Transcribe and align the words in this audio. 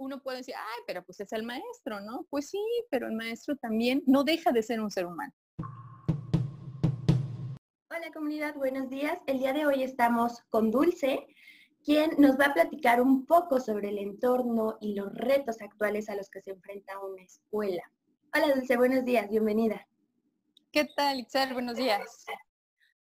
uno 0.00 0.22
puede 0.22 0.38
decir, 0.38 0.54
ay, 0.56 0.82
pero 0.86 1.04
pues 1.04 1.20
es 1.20 1.32
el 1.32 1.42
maestro, 1.42 2.00
¿no? 2.00 2.26
Pues 2.30 2.48
sí, 2.48 2.58
pero 2.90 3.06
el 3.06 3.12
maestro 3.12 3.56
también 3.56 4.02
no 4.06 4.24
deja 4.24 4.50
de 4.50 4.62
ser 4.62 4.80
un 4.80 4.90
ser 4.90 5.06
humano. 5.06 5.32
Hola 7.90 8.10
comunidad, 8.14 8.54
buenos 8.54 8.88
días. 8.88 9.18
El 9.26 9.40
día 9.40 9.52
de 9.52 9.66
hoy 9.66 9.82
estamos 9.82 10.40
con 10.48 10.70
Dulce, 10.70 11.26
quien 11.84 12.12
nos 12.16 12.40
va 12.40 12.46
a 12.46 12.54
platicar 12.54 13.02
un 13.02 13.26
poco 13.26 13.60
sobre 13.60 13.90
el 13.90 13.98
entorno 13.98 14.78
y 14.80 14.94
los 14.94 15.12
retos 15.12 15.60
actuales 15.60 16.08
a 16.08 16.16
los 16.16 16.30
que 16.30 16.40
se 16.40 16.52
enfrenta 16.52 16.98
una 16.98 17.22
escuela. 17.22 17.82
Hola 18.34 18.54
Dulce, 18.54 18.78
buenos 18.78 19.04
días, 19.04 19.28
bienvenida. 19.28 19.86
¿Qué 20.72 20.88
tal, 20.96 21.20
Itzel? 21.20 21.52
Buenos 21.52 21.76
días. 21.76 22.24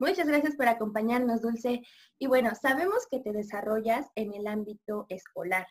Muchas 0.01 0.27
gracias 0.27 0.57
por 0.57 0.67
acompañarnos, 0.67 1.43
Dulce. 1.43 1.83
Y 2.19 2.27
bueno, 2.27 2.55
sabemos 2.61 3.07
que 3.09 3.21
te 3.21 3.33
desarrollas 3.33 4.07
en 4.17 4.33
el 4.33 4.49
ámbito 4.49 5.07
escolar, 5.09 5.67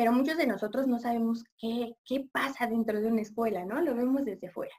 pero 0.00 0.12
muchos 0.12 0.38
de 0.38 0.46
nosotros 0.46 0.86
no 0.86 0.98
sabemos 0.98 1.44
qué, 1.58 1.94
qué 2.06 2.26
pasa 2.32 2.66
dentro 2.66 2.98
de 3.02 3.06
una 3.08 3.20
escuela, 3.20 3.66
¿no? 3.66 3.82
Lo 3.82 3.94
vemos 3.94 4.24
desde 4.24 4.48
fuera. 4.48 4.72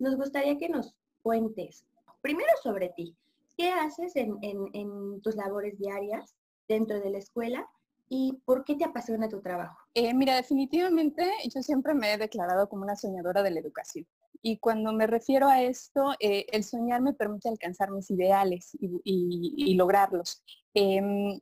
Nos 0.00 0.16
gustaría 0.16 0.58
que 0.58 0.68
nos 0.68 0.96
cuentes 1.22 1.86
primero 2.20 2.50
sobre 2.60 2.88
ti. 2.88 3.16
¿Qué 3.56 3.70
haces 3.70 4.16
en, 4.16 5.20
tus 5.22 5.36
labores 5.36 5.78
diarias 5.78 6.34
dentro 6.66 7.00
de 7.00 7.10
la 7.10 7.18
escuela 7.18 7.70
y 8.08 8.42
por 8.44 8.64
qué 8.64 8.74
te 8.74 8.84
apasiona 8.84 9.28
tu 9.28 9.40
trabajo? 9.40 9.78
Eh, 9.94 10.12
mira, 10.12 10.34
definitivamente 10.34 11.24
yo 11.54 11.62
siempre 11.62 11.94
me 11.94 12.12
he 12.12 12.18
declarado 12.18 12.68
como 12.68 12.82
una 12.82 12.96
soñadora 12.96 13.44
de 13.44 13.52
la 13.52 13.60
educación. 13.60 14.08
Y 14.42 14.58
cuando 14.58 14.92
me 14.92 15.06
refiero 15.06 15.46
a 15.46 15.62
esto, 15.62 16.14
eh, 16.18 16.46
el 16.50 16.64
soñar 16.64 17.00
me 17.00 17.12
permite 17.12 17.48
alcanzar 17.48 17.92
mis 17.92 18.10
ideales 18.10 18.76
y, 18.80 19.72
lograrlos. 19.76 20.42
Em, 20.74 21.38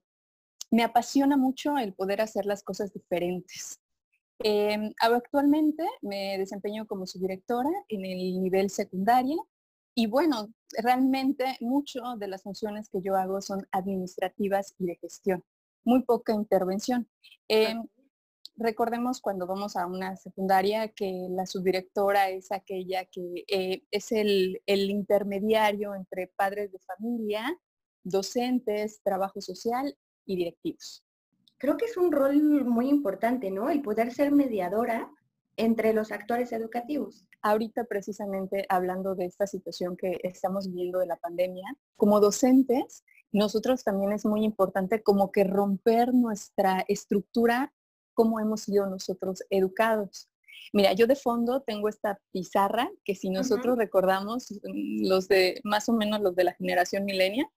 me 0.72 0.82
apasiona 0.82 1.36
mucho 1.36 1.76
el 1.76 1.92
poder 1.92 2.22
hacer 2.22 2.46
las 2.46 2.64
cosas 2.64 2.92
diferentes. 2.92 3.78
Em, 4.38 4.90
actualmente 4.98 5.84
me 6.00 6.38
desempeño 6.38 6.86
como 6.86 7.06
subdirectora 7.06 7.70
en 7.88 8.04
el 8.06 8.40
nivel 8.40 8.70
secundaria 8.70 9.36
y 9.94 10.06
bueno, 10.06 10.48
realmente 10.78 11.58
mucho 11.60 12.00
de 12.16 12.26
las 12.26 12.42
funciones 12.42 12.88
que 12.88 13.02
yo 13.02 13.14
hago 13.16 13.42
son 13.42 13.68
administrativas 13.70 14.74
y 14.78 14.86
de 14.86 14.96
gestión, 14.96 15.44
muy 15.84 16.02
poca 16.04 16.32
intervención. 16.32 17.06
Em, 17.48 17.86
recordemos 18.56 19.20
cuando 19.20 19.46
vamos 19.46 19.76
a 19.76 19.86
una 19.86 20.16
secundaria 20.16 20.88
que 20.88 21.28
la 21.30 21.44
subdirectora 21.44 22.30
es 22.30 22.50
aquella 22.50 23.04
que 23.04 23.44
eh, 23.46 23.82
es 23.90 24.10
el, 24.10 24.62
el 24.64 24.90
intermediario 24.90 25.94
entre 25.94 26.28
padres 26.28 26.72
de 26.72 26.78
familia, 26.78 27.60
docentes, 28.04 29.02
trabajo 29.02 29.42
social 29.42 29.94
y 30.24 30.36
directivos. 30.36 31.04
Creo 31.58 31.76
que 31.76 31.84
es 31.84 31.96
un 31.96 32.10
rol 32.10 32.64
muy 32.64 32.88
importante, 32.88 33.50
¿no? 33.50 33.70
El 33.70 33.82
poder 33.82 34.12
ser 34.12 34.32
mediadora 34.32 35.10
entre 35.56 35.92
los 35.92 36.10
actores 36.10 36.52
educativos. 36.52 37.26
Ahorita 37.42 37.84
precisamente 37.84 38.64
hablando 38.68 39.14
de 39.14 39.26
esta 39.26 39.46
situación 39.46 39.96
que 39.96 40.18
estamos 40.22 40.68
viviendo 40.68 40.98
de 40.98 41.06
la 41.06 41.16
pandemia, 41.16 41.76
como 41.96 42.20
docentes, 42.20 43.04
nosotros 43.32 43.84
también 43.84 44.12
es 44.12 44.24
muy 44.24 44.44
importante 44.44 45.02
como 45.02 45.32
que 45.32 45.44
romper 45.44 46.12
nuestra 46.12 46.84
estructura, 46.88 47.72
como 48.14 48.40
hemos 48.40 48.62
sido 48.62 48.86
nosotros 48.86 49.42
educados. 49.50 50.28
Mira, 50.72 50.92
yo 50.92 51.06
de 51.06 51.16
fondo 51.16 51.62
tengo 51.62 51.88
esta 51.88 52.20
pizarra 52.30 52.90
que 53.04 53.14
si 53.14 53.30
nosotros 53.30 53.76
recordamos, 53.76 54.52
mm, 54.52 55.08
los 55.08 55.28
de 55.28 55.60
más 55.64 55.88
o 55.88 55.92
menos 55.92 56.20
los 56.20 56.34
de 56.34 56.44
la 56.44 56.54
generación 56.54 57.04
milenia, 57.04 57.48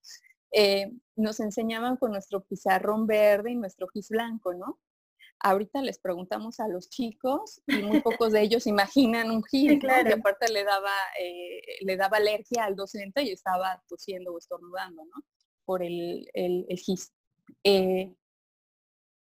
eh, 0.52 0.92
nos 1.16 1.40
enseñaban 1.40 1.98
con 1.98 2.12
nuestro 2.12 2.44
pizarrón 2.44 3.08
verde 3.08 3.52
y 3.52 3.56
nuestro 3.56 3.88
gis 3.88 4.10
blanco, 4.10 4.54
¿no? 4.54 4.80
Ahorita 5.40 5.82
les 5.82 6.00
preguntamos 6.00 6.60
a 6.60 6.68
los 6.68 6.90
chicos 6.90 7.62
y 7.68 7.84
muy 7.84 8.02
pocos 8.02 8.32
de 8.32 8.42
ellos 8.42 8.68
imaginan 8.68 9.32
un 9.32 9.44
gis, 9.44 9.80
claro. 9.80 10.08
que 10.08 10.14
aparte 10.14 10.52
le 10.52 10.64
daba, 10.64 10.94
eh, 11.20 11.62
le 11.82 11.98
daba 11.98 12.18
alergia 12.18 12.66
al 12.66 12.76
docente 12.76 13.24
y 13.24 13.32
estaba 13.32 13.84
tosiendo 13.88 14.34
o 14.34 14.38
estornudando, 14.38 15.04
¿no? 15.06 15.24
Por 15.66 15.84
el, 15.84 16.30
el, 16.34 16.66
gis. 16.78 17.12
Eh, 17.64 18.16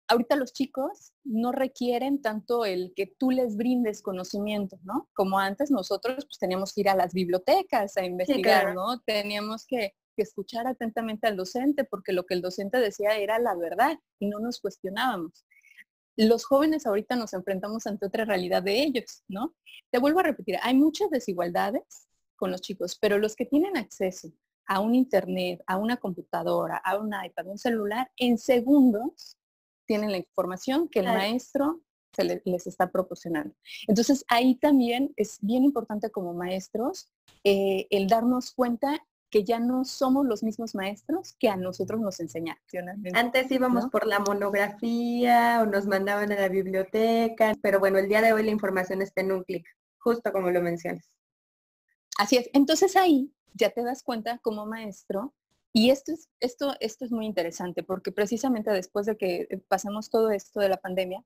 ahorita 0.08 0.36
los 0.36 0.53
chicos 0.53 1.14
no 1.24 1.52
requieren 1.52 2.22
tanto 2.22 2.66
el 2.66 2.94
que 2.96 3.08
tú 3.08 3.31
les 3.31 3.58
brindes 3.58 4.02
conocimiento, 4.02 4.78
¿no? 4.84 5.09
Como 5.14 5.40
antes 5.40 5.72
nosotros 5.72 6.25
pues, 6.25 6.38
teníamos 6.38 6.74
que 6.74 6.81
ir 6.81 6.90
a 6.90 6.96
las 6.96 7.14
bibliotecas 7.14 7.98
a 7.98 8.06
investigar, 8.06 8.75
¿no? 8.75 9.02
Teníamos 9.02 9.66
que 9.66 9.96
que 10.13 10.24
escuchar 10.24 10.68
atentamente 10.68 11.28
al 11.28 11.38
docente, 11.38 11.84
porque 11.84 12.13
lo 12.13 12.25
que 12.25 12.34
el 12.34 12.41
docente 12.41 12.78
decía 12.78 13.18
era 13.18 13.40
la 13.40 13.56
verdad 13.56 14.00
y 14.19 14.28
no 14.28 14.40
nos 14.40 14.59
cuestionábamos. 14.59 15.46
Los 16.16 16.46
jóvenes 16.46 16.85
ahorita 16.85 17.16
nos 17.16 17.34
enfrentamos 17.34 17.88
ante 17.88 18.06
otra 18.06 18.25
realidad 18.25 18.62
de 18.62 18.84
ellos, 18.84 19.24
¿no? 19.28 19.56
Te 19.91 20.00
vuelvo 20.00 20.19
a 20.19 20.24
repetir, 20.24 20.57
hay 20.62 20.75
muchas 20.75 21.09
desigualdades 21.09 22.07
con 22.35 22.51
los 22.51 22.62
chicos, 22.62 22.97
pero 23.00 23.18
los 23.18 23.35
que 23.35 23.46
tienen 23.46 23.78
acceso 23.78 24.31
a 24.66 24.79
un 24.79 24.96
internet, 24.96 25.62
a 25.68 25.78
una 25.78 25.97
computadora, 25.97 26.78
a 26.78 26.97
un 26.97 27.12
iPad, 27.13 27.47
un 27.47 27.57
celular, 27.57 28.12
en 28.18 28.38
segundos 28.38 29.38
tienen 29.85 30.12
la 30.12 30.18
información 30.18 30.88
que 30.88 31.00
el 31.00 31.06
maestro 31.06 31.81
se 32.13 32.41
les 32.45 32.68
está 32.68 32.91
proporcionando. 32.91 33.56
Entonces 33.88 34.24
ahí 34.28 34.56
también 34.56 35.13
es 35.18 35.40
bien 35.41 35.63
importante 35.63 36.12
como 36.12 36.34
maestros 36.34 37.12
eh, 37.44 37.88
el 37.90 38.07
darnos 38.07 38.51
cuenta 38.51 39.03
que 39.34 39.44
ya 39.44 39.60
no 39.60 39.84
somos 39.84 40.28
los 40.28 40.44
mismos 40.44 40.76
maestros 40.76 41.34
que 41.40 41.50
a 41.50 41.56
nosotros 41.56 42.00
nos 42.00 42.20
enseñaron. 42.20 42.62
Antes 43.16 43.50
íbamos 43.50 43.88
por 43.88 44.06
la 44.06 44.20
monografía 44.20 45.60
o 45.60 45.66
nos 45.66 45.88
mandaban 45.88 46.32
a 46.32 46.36
la 46.36 46.50
biblioteca, 46.50 47.56
pero 47.60 47.80
bueno, 47.80 47.98
el 47.98 48.08
día 48.08 48.22
de 48.22 48.32
hoy 48.32 48.44
la 48.44 48.52
información 48.52 49.02
está 49.02 49.22
en 49.22 49.32
un 49.32 49.44
clic, 49.44 49.66
justo 49.98 50.32
como 50.32 50.52
lo 50.52 50.62
mencionas. 50.62 51.10
Así 52.20 52.38
es. 52.38 52.48
Entonces 52.54 52.96
ahí 52.96 53.34
ya 53.56 53.72
te 53.72 53.82
das 53.82 54.04
cuenta 54.04 54.38
como 54.38 54.68
maestro 54.68 55.34
y 55.74 55.90
esto 55.90 56.12
es, 56.14 56.30
esto, 56.40 56.76
esto 56.80 57.04
es 57.04 57.12
muy 57.12 57.26
interesante 57.26 57.82
porque 57.82 58.12
precisamente 58.12 58.70
después 58.70 59.08
de 59.08 59.18
que 59.18 59.64
pasamos 59.68 60.12
todo 60.12 60.30
esto 60.30 60.60
de 60.60 60.70
la 60.70 60.78
pandemia, 60.78 61.26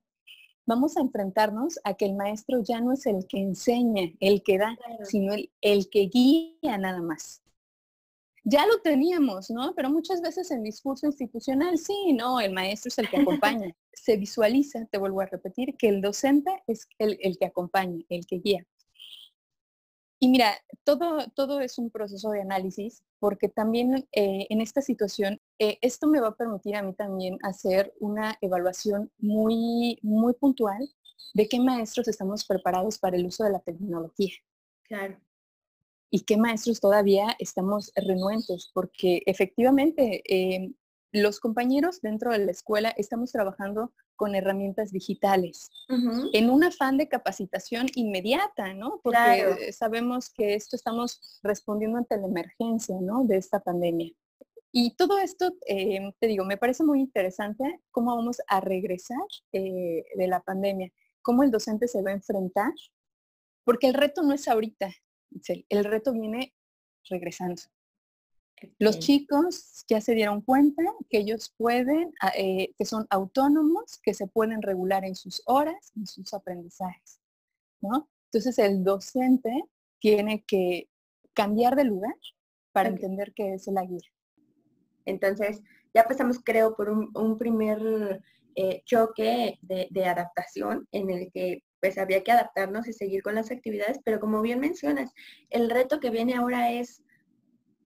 vamos 0.65 0.95
a 0.95 1.01
enfrentarnos 1.01 1.77
a 1.83 1.95
que 1.95 2.05
el 2.05 2.15
maestro 2.15 2.63
ya 2.63 2.79
no 2.79 2.93
es 2.93 3.05
el 3.05 3.27
que 3.27 3.41
enseña, 3.41 4.03
el 4.21 4.43
que 4.43 4.59
da, 4.59 4.77
sino 5.03 5.33
el, 5.33 5.51
el 5.59 5.89
que 5.89 6.07
guía 6.07 6.77
nada 6.77 7.01
más 7.01 7.41
ya 8.49 8.65
lo 8.65 8.79
teníamos, 8.79 9.49
¿no? 9.49 9.73
Pero 9.75 9.89
muchas 9.89 10.21
veces 10.21 10.51
en 10.51 10.63
discurso 10.63 11.05
institucional, 11.05 11.77
sí, 11.77 12.13
no, 12.13 12.39
el 12.39 12.53
maestro 12.53 12.87
es 12.87 12.97
el 12.97 13.09
que 13.09 13.17
acompaña. 13.17 13.75
Se 13.93 14.15
visualiza, 14.15 14.85
te 14.85 14.97
vuelvo 14.97 15.19
a 15.19 15.25
repetir, 15.25 15.75
que 15.75 15.89
el 15.89 16.01
docente 16.01 16.63
es 16.65 16.87
el, 16.97 17.37
que 17.37 17.45
acompaña, 17.45 18.05
el 18.07 18.25
que 18.25 18.37
guía. 18.37 18.65
Y 20.19 20.29
mira, 20.29 20.53
todo, 20.85 21.27
todo 21.35 21.59
es 21.59 21.77
un 21.77 21.91
proceso 21.91 22.29
de 22.31 22.41
análisis 22.41 23.03
porque 23.19 23.49
también 23.49 24.07
eh, 24.13 24.47
en 24.49 24.61
esta 24.61 24.81
situación, 24.81 25.41
eh, 25.59 25.77
esto 25.81 26.07
me 26.07 26.21
va 26.21 26.29
a 26.29 26.35
permitir 26.35 26.75
a 26.77 26.83
mí 26.83 26.93
también 26.93 27.37
hacer 27.43 27.93
una 27.99 28.37
evaluación 28.39 29.11
muy, 29.17 29.99
muy 30.01 30.33
puntual 30.35 30.89
de 31.33 31.49
qué 31.49 31.59
maestros 31.59 32.07
estamos 32.07 32.45
preparados 32.45 32.97
para 32.97 33.17
el 33.17 33.25
uso 33.25 33.43
de 33.43 33.51
la 33.51 33.59
tecnología. 33.59 34.33
Claro 34.83 35.19
y 36.09 36.21
qué 36.21 36.37
maestros 36.37 36.79
todavía 36.79 37.35
estamos 37.39 37.91
renuentes, 37.95 38.71
porque 38.73 39.21
efectivamente 39.25 40.21
em, 40.25 40.73
los 41.11 41.39
compañeros 41.39 42.01
dentro 42.01 42.31
de 42.31 42.39
la 42.39 42.51
escuela 42.51 42.93
estamos 42.97 43.31
trabajando 43.31 43.93
con 44.15 44.35
herramientas 44.35 44.91
digitales, 44.91 45.69
en 46.33 46.49
un 46.49 46.63
afán 46.63 46.97
de 46.97 47.07
capacitación 47.07 47.85
inmediata, 47.93 48.73
¿no? 48.73 48.99
Porque 49.03 49.71
sabemos 49.71 50.31
que 50.31 50.55
esto 50.55 50.75
estamos 50.75 51.39
respondiendo 51.43 51.99
ante 51.99 52.17
la 52.17 52.25
emergencia, 52.25 52.95
¿no? 52.99 53.25
De 53.25 53.37
esta 53.37 53.59
pandemia. 53.59 54.11
Y 54.71 54.95
todo 54.95 55.19
esto, 55.19 55.55
em, 55.67 56.11
te 56.19 56.27
digo, 56.27 56.45
me 56.45 56.57
parece 56.57 56.83
muy 56.83 56.99
interesante 56.99 57.79
cómo 57.91 58.15
vamos 58.15 58.41
a 58.47 58.59
regresar 58.59 59.17
eh, 59.53 60.03
de 60.15 60.27
la 60.27 60.41
pandemia, 60.41 60.91
cómo 61.21 61.43
el 61.43 61.51
docente 61.51 61.87
se 61.87 62.01
va 62.01 62.09
a 62.09 62.15
enfrentar, 62.15 62.73
porque 63.63 63.87
el 63.87 63.93
reto 63.93 64.23
no 64.23 64.33
es 64.33 64.47
ahorita, 64.47 64.89
el 65.69 65.85
reto 65.85 66.13
viene 66.13 66.53
regresando. 67.09 67.61
Los 68.79 68.97
chicos 68.97 69.85
ya 69.87 70.01
se 70.01 70.15
dieron 70.15 70.41
cuenta 70.41 70.81
que 71.09 71.19
ellos 71.19 71.53
pueden, 71.57 72.11
ah, 72.21 72.31
eh, 72.35 72.73
que 72.75 72.85
son 72.85 73.05
autónomos, 73.11 73.99
que 74.01 74.15
se 74.15 74.25
pueden 74.25 74.63
regular 74.63 75.05
en 75.05 75.15
sus 75.15 75.43
horas, 75.45 75.91
en 75.95 76.07
sus 76.07 76.33
aprendizajes. 76.33 77.19
¿no? 77.81 78.09
Entonces 78.31 78.57
el 78.57 78.83
docente 78.83 79.63
tiene 79.99 80.43
que 80.45 80.89
cambiar 81.33 81.75
de 81.75 81.83
lugar 81.83 82.15
para 82.71 82.89
entender 82.89 83.33
que 83.33 83.53
es 83.53 83.67
la 83.67 83.85
guía. 83.85 84.09
Entonces, 85.05 85.61
ya 85.93 86.03
pasamos, 86.03 86.39
creo, 86.43 86.75
por 86.75 86.89
un, 86.89 87.37
primer 87.37 88.21
eh, 88.59 88.81
choque 88.85 89.59
de, 89.61 89.87
de, 89.91 90.05
adaptación 90.05 90.87
en 90.91 91.11
el 91.11 91.31
que 91.31 91.63
pues 91.79 91.99
había 91.99 92.23
que 92.23 92.31
adaptarnos 92.31 92.87
y 92.87 92.93
seguir 92.93 93.21
con 93.21 93.35
las 93.35 93.51
actividades, 93.51 93.99
pero 94.03 94.19
como 94.19 94.41
bien 94.41 94.59
mencionas, 94.59 95.13
el 95.51 95.69
reto 95.69 95.99
que 95.99 96.09
viene 96.09 96.33
ahora 96.33 96.71
es 96.71 97.03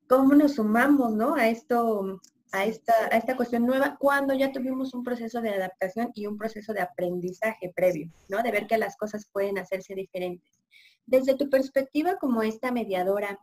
cómo 0.08 0.34
nos 0.34 0.56
sumamos, 0.56 1.14
¿no? 1.14 1.36
A 1.36 1.50
esto 1.50 2.22
a 2.54 2.64
esta, 2.64 2.94
a 3.12 3.18
esta 3.18 3.36
cuestión 3.36 3.66
nueva 3.66 3.98
cuando 4.00 4.34
ya 4.34 4.54
tuvimos 4.54 4.94
un 4.94 5.04
proceso 5.04 5.42
de 5.42 5.50
adaptación 5.50 6.12
y 6.16 6.26
un 6.26 6.38
proceso 6.38 6.72
de 6.72 6.80
aprendizaje 6.80 7.74
previo, 7.76 8.10
¿no? 8.30 8.42
De 8.42 8.52
ver 8.52 8.66
que 8.66 8.78
las 8.78 8.96
cosas 8.96 9.28
pueden 9.30 9.58
hacerse 9.58 9.94
diferentes. 9.94 10.58
Desde 11.06 11.36
tu 11.36 11.50
perspectiva 11.50 12.18
como 12.18 12.44
esta 12.44 12.72
mediadora 12.72 13.42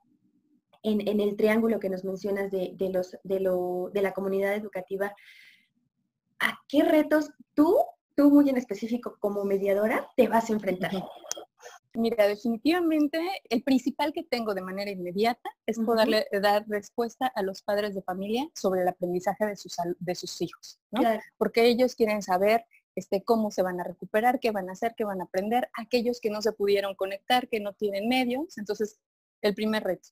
en, 0.83 1.21
el 1.21 1.37
triángulo 1.37 1.79
que 1.79 1.91
nos 1.91 2.05
mencionas 2.05 2.51
de, 2.51 2.75
los, 2.91 3.19
de, 3.23 3.41
lo, 3.41 3.91
de 3.93 4.01
la 4.01 4.13
comunidad 4.13 4.55
educativa, 4.55 5.15
¿a 6.41 6.59
qué 6.69 6.83
retos 6.83 7.31
tú, 7.55 7.77
tú 8.17 8.31
muy 8.31 8.49
en 8.49 8.57
específico 8.57 9.17
como 9.21 9.45
mediadora, 9.45 10.09
te 10.17 10.29
vas 10.29 10.51
a 10.51 10.53
enfrentar? 10.53 10.93
Mira, 11.95 12.29
definitivamente 12.29 13.19
el 13.49 13.63
principal 13.63 14.13
que 14.13 14.23
tengo 14.23 14.55
de 14.55 14.61
manera 14.61 14.91
inmediata 14.91 15.51
es 15.67 15.79
poderle 15.79 16.27
dar 16.41 16.65
respuesta 16.69 17.27
a 17.27 17.43
los 17.43 17.63
padres 17.63 17.95
de 17.95 18.03
familia 18.03 18.49
sobre 18.55 18.83
el 18.83 18.89
aprendizaje 18.89 19.47
de 19.47 19.57
sus, 19.57 19.77
de 19.99 20.15
sus 20.15 20.41
hijos, 20.41 20.79
¿no? 20.91 21.03
Porque 21.39 21.67
ellos 21.67 21.97
quieren 21.97 22.23
saber 22.23 22.65
este, 22.95 23.23
cómo 23.23 23.51
se 23.51 23.63
van 23.63 23.81
a 23.81 23.85
recuperar, 23.85 24.39
qué 24.39 24.51
van 24.51 24.69
a 24.69 24.73
hacer, 24.73 24.95
qué 24.97 25.05
van 25.05 25.21
a 25.21 25.25
aprender, 25.25 25.69
aquellos 25.73 26.21
que 26.21 26.31
no 26.31 26.43
se 26.43 26.53
pudieron 26.53 26.95
conectar, 26.95 27.49
que 27.49 27.61
no 27.61 27.73
tienen 27.73 28.09
medios. 28.09 28.59
Entonces, 28.59 29.01
el 29.43 29.55
primer 29.55 29.85
reto. 29.85 30.09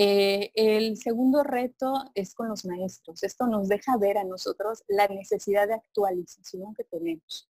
Eh, 0.00 0.52
el 0.54 0.96
segundo 0.96 1.42
reto 1.42 1.92
es 2.14 2.32
con 2.32 2.48
los 2.48 2.64
maestros. 2.64 3.24
Esto 3.24 3.48
nos 3.48 3.68
deja 3.68 3.96
ver 3.98 4.16
a 4.16 4.24
nosotros 4.24 4.84
la 4.86 5.08
necesidad 5.08 5.66
de 5.66 5.74
actualización 5.74 6.72
que 6.74 6.84
tenemos. 6.84 7.50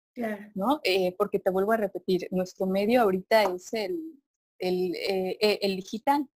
¿no? 0.53 0.79
Eh, 0.83 1.15
porque 1.17 1.39
te 1.39 1.49
vuelvo 1.49 1.71
a 1.71 1.77
repetir, 1.77 2.27
nuestro 2.29 2.67
medio 2.67 3.01
ahorita 3.01 3.43
es 3.43 3.73
el, 3.73 3.97
el, 4.59 4.93
eh, 4.95 5.59
el 5.61 5.77
digital. 5.77 6.29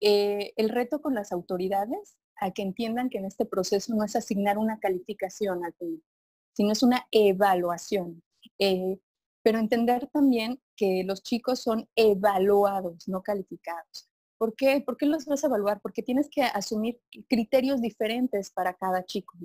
el 0.00 0.68
reto 0.70 1.00
con 1.00 1.14
las 1.14 1.30
autoridades 1.30 2.16
a 2.40 2.50
que 2.50 2.62
entiendan 2.62 3.10
que 3.10 3.18
en 3.18 3.26
este 3.26 3.44
proceso 3.44 3.94
no 3.94 4.04
es 4.04 4.16
asignar 4.16 4.58
una 4.58 4.80
calificación 4.80 5.64
al 5.64 5.74
tema, 5.74 6.00
sino 6.54 6.72
es 6.72 6.82
una 6.82 7.06
evaluación. 7.12 8.22
Pero 8.58 9.58
entender 9.58 10.08
también 10.08 10.60
que 10.76 11.04
los 11.04 11.22
chicos 11.22 11.60
son 11.62 11.88
evaluados, 11.94 13.06
no 13.06 13.22
calificados. 13.22 14.11
¿Por 14.42 14.56
qué? 14.56 14.80
¿Por 14.80 14.96
qué 14.96 15.06
los 15.06 15.24
vas 15.26 15.44
a 15.44 15.46
evaluar? 15.46 15.80
Porque 15.80 16.02
tienes 16.02 16.28
que 16.28 16.42
asumir 16.42 17.00
criterios 17.28 17.80
diferentes 17.80 18.50
para 18.50 18.74
cada 18.74 19.04
chico. 19.04 19.38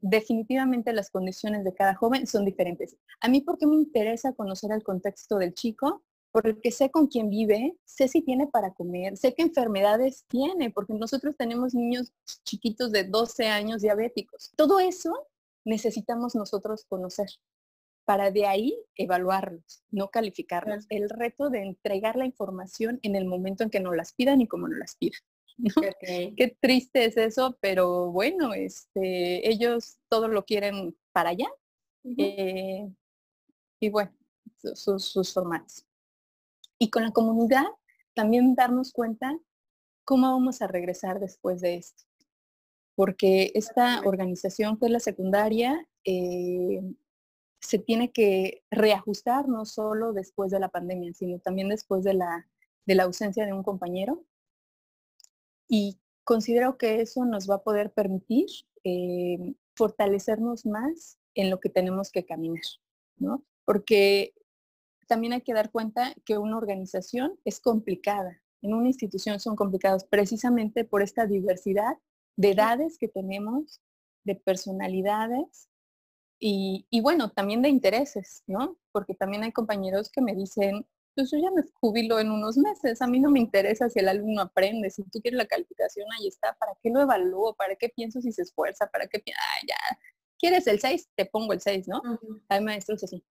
Definitivamente 0.00 0.94
las 0.94 1.10
condiciones 1.10 1.62
de 1.62 1.74
cada 1.74 1.94
joven 1.94 2.26
son 2.26 2.46
diferentes. 2.46 2.96
A 3.20 3.28
mí, 3.28 3.42
¿por 3.42 3.58
qué 3.58 3.66
me 3.66 3.74
interesa 3.74 4.32
conocer 4.32 4.72
el 4.72 4.82
contexto 4.82 5.36
del 5.36 5.52
chico? 5.52 6.02
Porque 6.32 6.72
sé 6.72 6.90
con 6.90 7.08
quién 7.08 7.28
vive, 7.28 7.76
sé 7.84 8.08
si 8.08 8.22
tiene 8.22 8.46
para 8.46 8.72
comer, 8.72 9.18
sé 9.18 9.34
qué 9.34 9.42
enfermedades 9.42 10.24
tiene, 10.26 10.70
porque 10.70 10.94
nosotros 10.94 11.36
tenemos 11.36 11.74
niños 11.74 12.10
chiquitos 12.42 12.92
de 12.92 13.04
12 13.04 13.46
años 13.46 13.82
diabéticos. 13.82 14.52
Todo 14.56 14.80
eso 14.80 15.12
necesitamos 15.66 16.34
nosotros 16.34 16.86
conocer 16.88 17.28
para 18.10 18.32
de 18.32 18.44
ahí 18.44 18.76
evaluarlos, 18.96 19.84
no 19.92 20.08
calificarlos. 20.08 20.84
El 20.88 21.08
reto 21.08 21.48
de 21.48 21.62
entregar 21.62 22.16
la 22.16 22.26
información 22.26 22.98
en 23.04 23.14
el 23.14 23.24
momento 23.24 23.62
en 23.62 23.70
que 23.70 23.78
nos 23.78 23.94
las 23.94 24.14
pidan 24.14 24.40
y 24.40 24.48
como 24.48 24.66
nos 24.66 24.80
las 24.80 24.96
pidan. 24.96 25.20
Qué 26.36 26.56
triste 26.60 27.04
es 27.04 27.16
eso, 27.16 27.56
pero 27.60 28.10
bueno, 28.10 28.52
este, 28.52 29.48
ellos 29.48 29.98
todo 30.08 30.26
lo 30.26 30.44
quieren 30.44 30.98
para 31.12 31.30
allá. 31.30 31.46
Eh, 32.18 32.90
y 33.78 33.88
bueno, 33.90 34.12
sus, 34.74 35.04
sus 35.04 35.32
formatos. 35.32 35.86
Y 36.80 36.90
con 36.90 37.04
la 37.04 37.12
comunidad 37.12 37.66
también 38.12 38.56
darnos 38.56 38.90
cuenta 38.92 39.38
cómo 40.04 40.32
vamos 40.32 40.62
a 40.62 40.66
regresar 40.66 41.20
después 41.20 41.60
de 41.60 41.76
esto 41.76 42.02
porque 42.96 43.52
esta 43.54 44.02
organización 44.04 44.76
es 44.82 44.90
la 44.90 45.00
secundaria 45.00 45.86
eh, 46.04 46.82
se 47.60 47.78
tiene 47.78 48.10
que 48.10 48.62
reajustar 48.70 49.48
no 49.48 49.64
solo 49.66 50.12
después 50.12 50.50
de 50.50 50.60
la 50.60 50.68
pandemia, 50.68 51.12
sino 51.14 51.38
también 51.38 51.68
después 51.68 52.02
de 52.04 52.14
la, 52.14 52.48
de 52.86 52.94
la 52.94 53.04
ausencia 53.04 53.44
de 53.44 53.52
un 53.52 53.62
compañero. 53.62 54.24
Y 55.68 56.00
considero 56.24 56.78
que 56.78 57.00
eso 57.00 57.24
nos 57.24 57.48
va 57.48 57.56
a 57.56 57.62
poder 57.62 57.92
permitir 57.92 58.46
eh, 58.84 59.54
fortalecernos 59.74 60.66
más 60.66 61.18
en 61.34 61.50
lo 61.50 61.60
que 61.60 61.68
tenemos 61.68 62.10
que 62.10 62.24
caminar, 62.24 62.62
¿no? 63.18 63.44
Porque 63.64 64.34
también 65.06 65.32
hay 65.32 65.42
que 65.42 65.54
dar 65.54 65.70
cuenta 65.70 66.14
que 66.24 66.38
una 66.38 66.56
organización 66.56 67.38
es 67.44 67.60
complicada. 67.60 68.42
En 68.62 68.74
una 68.74 68.88
institución 68.88 69.38
son 69.38 69.56
complicados 69.56 70.04
precisamente 70.04 70.84
por 70.84 71.02
esta 71.02 71.26
diversidad 71.26 71.98
de 72.36 72.50
edades 72.50 72.98
que 72.98 73.08
tenemos, 73.08 73.80
de 74.24 74.34
personalidades 74.34 75.69
y, 76.40 77.00
bueno, 77.02 77.30
también 77.30 77.60
de 77.60 77.68
intereses, 77.68 78.42
¿no? 78.46 78.78
Porque 78.92 79.14
también 79.14 79.42
hay 79.42 79.52
compañeros 79.52 80.10
que 80.10 80.22
me 80.22 80.34
dicen, 80.34 80.86
pues 81.14 81.30
yo 81.30 81.38
ya 81.38 81.50
me 81.50 81.62
jubilo 81.74 82.18
en 82.18 82.30
unos 82.30 82.56
meses, 82.56 83.02
a 83.02 83.06
mí 83.06 83.20
no 83.20 83.30
me 83.30 83.40
interesa 83.40 83.90
si 83.90 83.98
el 83.98 84.08
alumno 84.08 84.40
aprende, 84.42 84.90
si 84.90 85.02
tú 85.04 85.20
quieres 85.20 85.36
la 85.36 85.46
calificación, 85.46 86.06
ahí 86.18 86.28
está, 86.28 86.56
¿para 86.58 86.72
qué 86.82 86.88
lo 86.88 87.00
evalúo? 87.00 87.54
¿Para 87.54 87.76
qué 87.76 87.90
pienso 87.90 88.22
si 88.22 88.32
se 88.32 88.42
esfuerza? 88.42 88.86
¿Para 88.86 89.06
qué? 89.06 89.22
Ah, 89.36 89.66
ya, 89.68 89.98
¿quieres 90.38 90.66
el 90.66 90.80
6? 90.80 91.10
Te 91.14 91.26
pongo 91.26 91.52
el 91.52 91.60
6, 91.60 91.88
¿no? 91.88 92.00
Hay 92.48 92.62
maestros 92.62 93.04
así. 93.04 93.22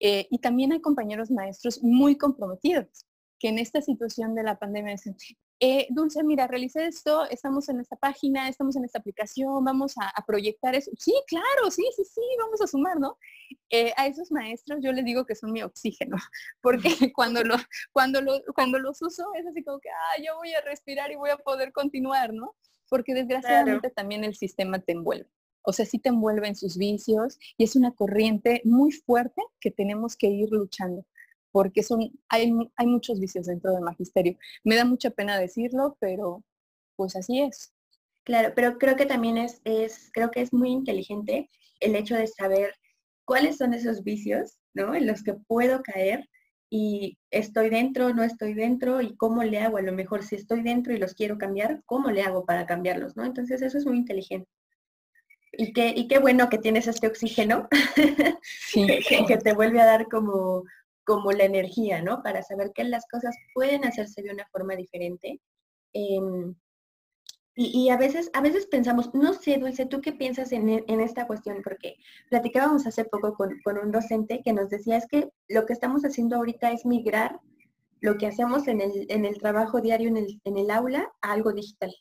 Eh, 0.00 0.26
y 0.30 0.38
también 0.38 0.72
hay 0.72 0.80
compañeros 0.80 1.30
maestros 1.30 1.82
muy 1.82 2.16
comprometidos, 2.16 3.06
que 3.38 3.48
en 3.48 3.58
esta 3.58 3.82
situación 3.82 4.34
de 4.34 4.42
la 4.42 4.58
pandemia 4.58 4.92
dicen, 4.92 5.16
eh, 5.66 5.86
Dulce, 5.88 6.22
mira, 6.22 6.46
realicé 6.46 6.84
esto, 6.84 7.24
estamos 7.30 7.70
en 7.70 7.80
esta 7.80 7.96
página, 7.96 8.50
estamos 8.50 8.76
en 8.76 8.84
esta 8.84 8.98
aplicación, 8.98 9.64
vamos 9.64 9.94
a, 9.96 10.12
proyectar 10.26 10.74
eso. 10.74 10.90
Sí, 10.98 11.14
claro, 11.26 11.70
sí, 11.70 11.82
sí, 11.96 12.04
sí, 12.04 12.20
vamos 12.38 12.60
a 12.60 12.66
sumar, 12.66 13.00
¿no? 13.00 13.16
Eh, 13.70 13.90
a 13.96 14.06
esos 14.06 14.30
maestros 14.30 14.80
yo 14.82 14.92
les 14.92 15.06
digo 15.06 15.24
que 15.24 15.34
son 15.34 15.52
mi 15.52 15.62
oxígeno, 15.62 16.16
porque 16.60 17.10
cuando, 17.14 17.42
lo, 17.42 17.56
cuando, 17.92 18.20
lo, 18.20 18.42
cuando 18.54 18.78
los 18.78 19.00
uso 19.00 19.24
es 19.38 19.46
así 19.46 19.64
como 19.64 19.78
que, 19.78 19.88
ah, 19.88 20.22
yo 20.22 20.36
voy 20.36 20.52
a 20.52 20.60
respirar 20.60 21.10
y 21.10 21.16
voy 21.16 21.30
a 21.30 21.38
poder 21.38 21.72
continuar, 21.72 22.34
¿no? 22.34 22.54
Porque 22.90 23.14
desgraciadamente 23.14 23.88
también 23.88 24.22
el 24.22 24.34
sistema 24.34 24.80
te 24.80 24.92
envuelve. 24.92 25.30
O 25.62 25.72
sea, 25.72 25.86
sí 25.86 25.98
te 25.98 26.10
envuelve 26.10 26.46
en 26.46 26.56
sus 26.56 26.76
vicios 26.76 27.38
y 27.56 27.64
es 27.64 27.74
una 27.74 27.92
corriente 27.92 28.60
muy 28.64 28.92
fuerte 28.92 29.40
que 29.60 29.70
tenemos 29.70 30.14
que 30.14 30.26
ir 30.26 30.50
luchando 30.50 31.06
porque 31.54 31.84
son, 31.84 32.10
hay, 32.28 32.52
hay 32.74 32.86
muchos 32.88 33.20
vicios 33.20 33.46
dentro 33.46 33.72
del 33.72 33.84
magisterio. 33.84 34.36
Me 34.64 34.74
da 34.74 34.84
mucha 34.84 35.10
pena 35.10 35.38
decirlo, 35.38 35.96
pero 36.00 36.42
pues 36.96 37.14
así 37.14 37.42
es. 37.42 37.72
Claro, 38.24 38.54
pero 38.56 38.76
creo 38.76 38.96
que 38.96 39.06
también 39.06 39.38
es, 39.38 39.60
es, 39.62 40.10
creo 40.12 40.32
que 40.32 40.40
es 40.40 40.52
muy 40.52 40.72
inteligente 40.72 41.48
el 41.78 41.94
hecho 41.94 42.16
de 42.16 42.26
saber 42.26 42.74
cuáles 43.24 43.58
son 43.58 43.72
esos 43.72 44.02
vicios, 44.02 44.58
¿no? 44.74 44.96
En 44.96 45.06
los 45.06 45.22
que 45.22 45.34
puedo 45.34 45.80
caer 45.84 46.28
y 46.70 47.18
estoy 47.30 47.70
dentro, 47.70 48.12
no 48.12 48.24
estoy 48.24 48.54
dentro 48.54 49.00
y 49.00 49.16
cómo 49.16 49.44
le 49.44 49.60
hago, 49.60 49.76
a 49.76 49.82
lo 49.82 49.92
mejor 49.92 50.24
si 50.24 50.34
estoy 50.34 50.62
dentro 50.62 50.92
y 50.92 50.98
los 50.98 51.14
quiero 51.14 51.38
cambiar, 51.38 51.84
¿cómo 51.86 52.10
le 52.10 52.22
hago 52.22 52.44
para 52.44 52.66
cambiarlos, 52.66 53.16
¿no? 53.16 53.24
Entonces 53.24 53.62
eso 53.62 53.78
es 53.78 53.86
muy 53.86 53.98
inteligente. 53.98 54.50
Y 55.52 55.72
qué, 55.72 55.92
y 55.94 56.08
qué 56.08 56.18
bueno 56.18 56.48
que 56.48 56.58
tienes 56.58 56.88
este 56.88 57.06
oxígeno 57.06 57.68
que, 58.74 59.38
te 59.40 59.52
vuelve 59.52 59.80
a 59.80 59.86
dar 59.86 60.08
como 60.08 60.64
como 61.04 61.32
la 61.32 61.44
energía, 61.44 62.02
¿no? 62.02 62.22
Para 62.22 62.42
saber 62.42 62.72
que 62.74 62.84
las 62.84 63.06
cosas 63.06 63.36
pueden 63.54 63.84
hacerse 63.84 64.22
de 64.22 64.32
una 64.32 64.46
forma 64.46 64.74
diferente. 64.76 65.40
Em, 65.92 66.54
y, 67.56 67.88
a 67.90 67.96
veces, 67.96 68.30
a 68.32 68.40
veces 68.40 68.66
pensamos, 68.66 69.14
no 69.14 69.32
sé, 69.32 69.58
Dulce, 69.58 69.86
¿tú 69.86 70.00
qué 70.00 70.12
piensas 70.12 70.50
en, 70.50 70.68
e, 70.68 70.84
esta 70.88 71.28
cuestión? 71.28 71.60
Porque 71.62 71.96
platicábamos 72.28 72.84
hace 72.86 73.04
poco 73.04 73.34
con, 73.34 73.78
un 73.78 73.92
docente 73.92 74.42
que 74.44 74.52
nos 74.52 74.70
decía, 74.70 74.96
es 74.96 75.06
que 75.06 75.30
lo 75.48 75.64
que 75.64 75.72
estamos 75.72 76.04
haciendo 76.04 76.36
ahorita 76.36 76.72
es 76.72 76.84
migrar 76.84 77.40
lo 78.00 78.18
que 78.18 78.26
hacemos 78.26 78.66
en 78.66 78.80
el, 78.80 79.06
en 79.08 79.24
el 79.24 79.38
trabajo 79.38 79.80
diario 79.80 80.08
en 80.08 80.16
el, 80.16 80.40
en 80.44 80.58
el 80.58 80.70
aula 80.70 81.12
a 81.22 81.32
algo 81.32 81.52
digital, 81.52 81.94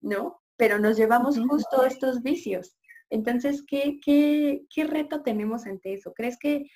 ¿no? 0.00 0.40
Pero 0.56 0.78
nos 0.78 0.96
llevamos 0.96 1.38
justo 1.40 1.84
estos 1.84 2.22
vicios. 2.22 2.76
Entonces, 3.10 3.64
¿qué, 3.66 3.98
qué, 4.02 4.64
¿qué 4.72 4.84
reto 4.84 5.22
tenemos 5.22 5.66
ante 5.66 5.94
eso? 5.94 6.12
¿Crees 6.14 6.38
que 6.38 6.70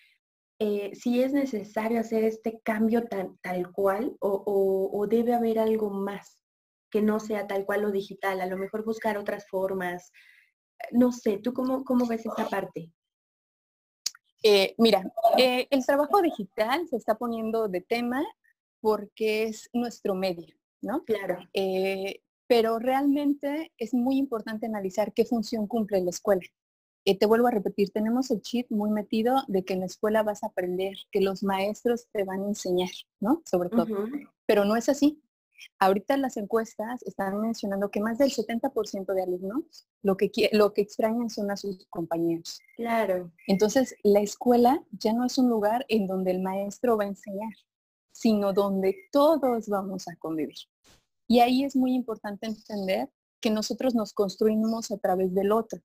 eh, 0.60 0.90
si 0.94 1.22
es 1.22 1.32
necesario 1.32 2.00
hacer 2.00 2.24
este 2.24 2.60
cambio 2.64 3.06
tal, 3.06 3.38
tal 3.42 3.70
cual 3.70 4.16
o, 4.18 5.06
debe 5.08 5.32
haber 5.32 5.58
algo 5.60 5.90
más 5.90 6.42
que 6.90 7.00
no 7.00 7.20
sea 7.20 7.46
tal 7.46 7.64
cual 7.64 7.82
lo 7.82 7.92
digital, 7.92 8.40
a 8.40 8.46
lo 8.46 8.56
mejor 8.56 8.84
buscar 8.84 9.18
otras 9.18 9.46
formas. 9.48 10.10
No 10.90 11.12
sé, 11.12 11.38
¿tú 11.38 11.52
cómo, 11.52 11.84
cómo 11.84 12.06
ves 12.06 12.26
esta 12.26 12.48
parte? 12.48 12.90
Eh, 14.42 14.74
mira, 14.78 15.04
eh, 15.36 15.68
el 15.70 15.84
trabajo 15.84 16.22
digital 16.22 16.88
se 16.88 16.96
está 16.96 17.16
poniendo 17.16 17.68
de 17.68 17.80
tema 17.80 18.24
porque 18.80 19.44
es 19.44 19.68
nuestro 19.72 20.14
medio, 20.14 20.56
¿no? 20.80 21.04
Claro. 21.04 21.38
pero 22.46 22.78
realmente 22.78 23.72
es 23.76 23.92
muy 23.92 24.16
importante 24.16 24.66
analizar 24.66 25.12
qué 25.12 25.24
función 25.24 25.66
cumple 25.66 26.00
la 26.00 26.10
escuela. 26.10 26.46
Eh, 27.08 27.18
te 27.18 27.24
vuelvo 27.24 27.46
a 27.46 27.50
repetir, 27.50 27.88
tenemos 27.88 28.30
el 28.30 28.42
chip 28.42 28.70
muy 28.70 28.90
metido 28.90 29.42
de 29.48 29.64
que 29.64 29.72
en 29.72 29.80
la 29.80 29.86
escuela 29.86 30.22
vas 30.22 30.42
a 30.42 30.48
aprender, 30.48 30.94
que 31.10 31.22
los 31.22 31.42
maestros 31.42 32.06
te 32.12 32.22
van 32.22 32.42
a 32.42 32.48
enseñar, 32.48 32.90
¿no? 33.18 33.40
Sobre 33.46 33.70
todo. 33.70 33.86
Pero 34.44 34.66
no 34.66 34.76
es 34.76 34.90
así. 34.90 35.18
Ahorita 35.78 36.18
las 36.18 36.36
encuestas 36.36 37.02
están 37.04 37.40
mencionando 37.40 37.90
que 37.90 38.02
más 38.02 38.18
del 38.18 38.30
70% 38.30 39.14
de 39.14 39.22
alumnos 39.22 39.88
lo 40.02 40.18
que, 40.18 40.30
lo 40.52 40.74
que 40.74 40.82
extrañan 40.82 41.30
son 41.30 41.50
a 41.50 41.56
sus 41.56 41.86
compañeros. 41.86 42.60
Claro. 42.76 43.32
Entonces, 43.46 43.94
la 44.02 44.20
escuela 44.20 44.84
ya 44.90 45.14
no 45.14 45.24
es 45.24 45.38
un 45.38 45.48
lugar 45.48 45.86
en 45.88 46.08
donde 46.08 46.32
el 46.32 46.42
maestro 46.42 46.98
va 46.98 47.04
a 47.04 47.08
enseñar, 47.08 47.54
sino 48.12 48.52
donde 48.52 48.94
todos 49.10 49.66
vamos 49.66 50.08
a 50.08 50.16
convivir. 50.16 50.58
Y 51.26 51.40
ahí 51.40 51.64
es 51.64 51.74
muy 51.74 51.94
importante 51.94 52.48
entender 52.48 53.08
que 53.40 53.48
nosotros 53.48 53.94
nos 53.94 54.12
construimos 54.12 54.90
a 54.90 54.98
través 54.98 55.34
del 55.34 55.52
otro. 55.52 55.80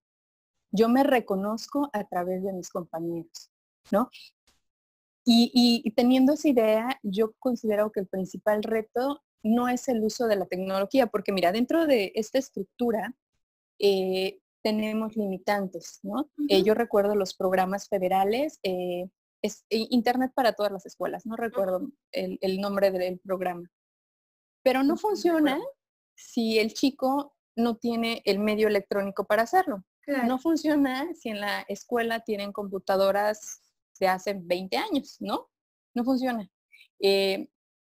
Yo 0.74 0.90
me 0.90 1.04
reconozco 1.04 1.90
a 1.94 2.04
través 2.06 2.44
de 2.44 2.52
mis 2.52 2.70
compañeros, 2.70 3.52
¿no? 3.92 4.10
Y, 5.26 5.90
teniendo 5.96 6.34
esa 6.34 6.50
idea, 6.50 7.00
yo 7.02 7.34
considero 7.40 7.92
que 7.92 8.02
el 8.02 8.08
principal 8.08 8.62
reto 8.64 9.24
no 9.42 9.70
es 9.70 9.88
el 9.88 10.04
uso 10.04 10.28
de 10.28 10.36
la 10.36 10.48
tecnología, 10.48 11.08
porque 11.08 11.32
mira, 11.32 11.52
dentro 11.52 11.86
de 11.86 12.12
esta 12.16 12.40
estructura 12.40 13.16
eh, 13.80 14.40
tenemos 14.64 15.16
limitantes, 15.16 16.00
¿no? 16.02 16.30
Eh, 16.50 16.64
yo 16.64 16.74
recuerdo 16.74 17.16
los 17.16 17.36
programas 17.36 17.88
federales, 17.88 18.60
eh, 18.64 19.08
es 19.42 19.66
Internet 19.70 20.32
para 20.34 20.54
todas 20.54 20.72
las 20.72 20.86
escuelas, 20.86 21.26
no 21.26 21.36
recuerdo 21.36 21.90
el, 22.12 22.40
el 22.42 22.60
nombre 22.60 22.92
del 22.92 23.20
programa, 23.20 23.70
pero 24.64 24.84
no 24.84 24.98
funciona 24.98 25.60
si 26.16 26.60
el 26.60 26.74
chico 26.74 27.36
no 27.56 27.76
tiene 27.76 28.22
el 28.26 28.40
medio 28.40 28.68
electrónico 28.68 29.26
para 29.26 29.44
hacerlo. 29.44 29.84
No 30.06 30.38
funciona 30.38 31.14
si 31.14 31.30
en 31.30 31.40
la 31.40 31.62
escuela 31.62 32.20
tienen 32.20 32.52
computadoras 32.52 33.62
de 34.00 34.08
hace 34.08 34.34
20 34.34 34.76
años, 34.78 35.18
¿no? 35.20 35.50
No 35.94 36.04
funciona. 36.04 36.50
Eh, 37.00 37.48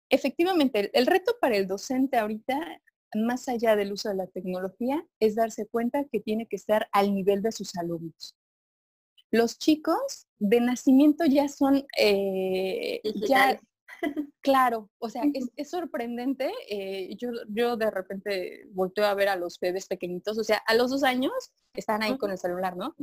efectivamente, 0.09 0.91
el, 0.93 1.05
reto 1.05 1.35
para 1.41 1.57
el 1.57 1.67
docente 1.67 2.17
ahorita, 2.17 2.81
más 3.15 3.47
allá 3.47 3.75
del 3.75 3.91
uso 3.91 4.09
de 4.09 4.15
la 4.15 4.27
tecnología, 4.27 5.05
es 5.19 5.35
darse 5.35 5.67
cuenta 5.67 6.05
que 6.05 6.19
tiene 6.19 6.47
que 6.47 6.55
estar 6.55 6.87
al 6.91 7.13
nivel 7.13 7.41
de 7.41 7.51
sus 7.51 7.75
alumnos. 7.75 8.35
Los 9.31 9.57
chicos 9.57 10.27
de 10.37 10.61
nacimiento 10.61 11.25
ya 11.25 11.49
son, 11.49 11.85
eh, 11.97 13.01
ya, 13.27 13.59
Claro, 14.41 14.91
o 14.99 15.09
sea, 15.09 15.23
es, 15.55 15.71
sorprendente. 15.71 16.51
Eh, 16.69 17.15
yo, 17.17 17.29
yo 17.49 17.77
de 17.77 17.89
repente 17.89 18.67
volteo 18.73 19.05
a 19.05 19.15
ver 19.15 19.27
a 19.27 19.35
los 19.35 19.59
bebés 19.59 19.87
pequeñitos, 19.87 20.37
o 20.37 20.43
sea, 20.43 20.57
a 20.67 20.75
los 20.75 20.91
dos 20.91 21.03
años 21.03 21.33
están 21.73 22.03
ahí 22.03 22.15
con 22.19 22.29
el 22.29 22.37
celular, 22.37 22.77
¿no? 22.77 22.93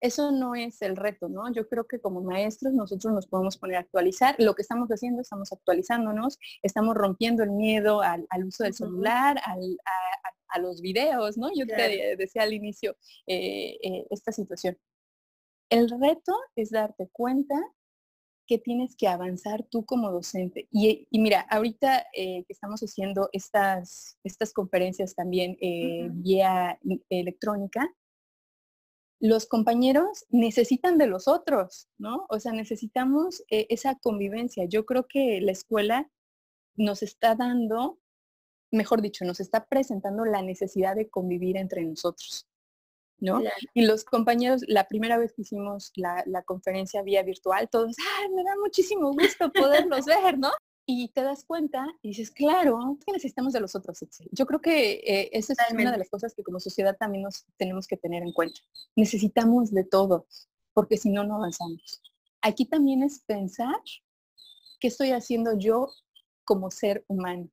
Eso 0.00 0.30
no 0.30 0.54
es 0.54 0.82
el 0.82 0.96
reto, 0.96 1.28
¿no? 1.28 1.52
Yo 1.52 1.66
creo 1.66 1.86
que 1.88 1.98
como 1.98 2.20
maestros 2.20 2.74
nosotros 2.74 3.12
nos 3.12 3.26
podemos 3.26 3.56
poner 3.56 3.78
a 3.78 3.80
actualizar. 3.80 4.36
Lo 4.38 4.54
que 4.54 4.62
estamos 4.62 4.88
haciendo, 4.90 5.22
estamos 5.22 5.52
actualizándonos, 5.52 6.38
estamos 6.62 6.94
rompiendo 6.94 7.42
el 7.42 7.50
miedo 7.50 8.00
al, 8.02 8.26
uso 8.44 8.64
del 8.64 8.74
celular, 8.74 9.40
a, 9.44 10.58
los 10.60 10.80
videos, 10.80 11.36
¿no? 11.36 11.48
Yo 11.52 11.66
te 11.66 12.14
decía 12.16 12.42
al 12.42 12.52
inicio 12.52 12.96
eh, 13.26 13.76
eh, 13.82 14.06
esta 14.10 14.30
situación. 14.30 14.78
El 15.70 15.90
reto 15.90 16.38
es 16.54 16.70
darte 16.70 17.08
cuenta 17.10 17.56
que 18.46 18.58
tienes 18.58 18.96
que 18.96 19.08
avanzar 19.08 19.64
tú 19.64 19.84
como 19.84 20.10
docente. 20.10 20.68
Y, 20.70 21.06
mira, 21.12 21.40
ahorita 21.50 22.06
eh, 22.12 22.44
que 22.44 22.52
estamos 22.52 22.80
haciendo 22.80 23.28
estas, 23.32 24.18
estas 24.24 24.52
conferencias 24.52 25.14
también 25.14 25.56
eh, 25.60 26.08
vía 26.10 26.78
electrónica, 27.08 27.88
los 29.20 29.46
compañeros 29.46 30.26
necesitan 30.28 30.98
de 30.98 31.06
los 31.06 31.28
otros, 31.28 31.88
¿no? 31.96 32.26
O 32.28 32.38
sea, 32.40 32.52
necesitamos 32.52 33.42
eh, 33.48 33.66
esa 33.70 33.94
convivencia. 33.94 34.66
Yo 34.66 34.84
creo 34.84 35.06
que 35.08 35.40
la 35.40 35.52
escuela 35.52 36.10
nos 36.76 37.02
está 37.02 37.34
dando, 37.34 37.98
mejor 38.70 39.00
dicho, 39.00 39.24
nos 39.24 39.40
está 39.40 39.64
presentando 39.64 40.24
la 40.26 40.42
necesidad 40.42 40.94
de 40.94 41.08
convivir 41.08 41.56
entre 41.56 41.84
nosotros. 41.84 42.46
¿No? 43.20 43.40
Y 43.72 43.82
los 43.82 44.04
compañeros, 44.04 44.62
la 44.68 44.86
primera 44.86 45.18
vez 45.18 45.32
que 45.32 45.42
hicimos 45.42 45.92
la, 45.96 46.42
conferencia 46.44 47.02
vía 47.02 47.22
virtual, 47.22 47.68
todos, 47.70 47.96
¡ay, 48.18 48.28
me 48.30 48.44
da 48.44 48.54
muchísimo 48.62 49.12
gusto 49.12 49.50
poderlos 49.52 50.06
ver, 50.06 50.38
¿no? 50.38 50.50
Y 50.86 51.08
te 51.08 51.22
das 51.22 51.44
cuenta 51.44 51.86
y 52.02 52.08
dices, 52.08 52.30
claro, 52.30 52.98
que 53.04 53.12
necesitamos 53.12 53.54
de 53.54 53.60
los 53.60 53.74
otros, 53.74 53.98
Yo 54.32 54.44
creo 54.44 54.60
que 54.60 54.92
eh, 55.06 55.30
esa 55.32 55.54
es 55.54 55.72
una 55.72 55.92
de 55.92 55.98
las 55.98 56.10
cosas 56.10 56.34
que 56.34 56.42
como 56.42 56.60
sociedad 56.60 56.96
también 56.98 57.22
nos 57.24 57.46
tenemos 57.56 57.86
que 57.86 57.96
tener 57.96 58.22
en 58.22 58.32
cuenta. 58.32 58.60
Necesitamos 58.94 59.72
de 59.72 59.84
todo, 59.84 60.26
porque 60.74 60.98
si 60.98 61.08
no, 61.08 61.24
no 61.24 61.36
avanzamos. 61.36 62.02
Aquí 62.42 62.66
también 62.66 63.02
es 63.02 63.20
pensar 63.20 63.80
qué 64.78 64.88
estoy 64.88 65.12
haciendo 65.12 65.58
yo 65.58 65.88
como 66.44 66.70
ser 66.70 67.04
humano. 67.08 67.48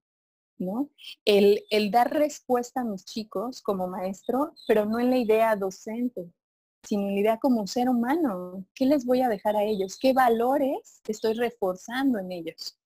El, 1.25 1.91
dar 1.91 2.11
respuesta 2.11 2.81
a 2.81 2.83
mis 2.83 3.05
chicos 3.05 3.61
como 3.61 3.87
maestro, 3.87 4.53
pero 4.67 4.85
no 4.85 4.99
en 4.99 5.09
la 5.09 5.17
idea 5.17 5.55
docente, 5.55 6.31
sino 6.83 7.07
en 7.07 7.15
la 7.15 7.19
idea 7.19 7.37
como 7.37 7.65
ser 7.67 7.89
humano. 7.89 8.65
¿Qué 8.75 8.85
les 8.85 9.05
voy 9.05 9.21
a 9.21 9.29
dejar 9.29 9.55
a 9.55 9.63
ellos? 9.63 9.97
¿Qué 9.99 10.13
valores 10.13 11.01
estoy 11.07 11.33
reforzando 11.33 12.19
en 12.19 12.31
ellos? 12.31 12.77